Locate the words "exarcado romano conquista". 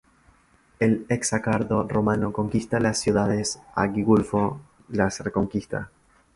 1.09-2.77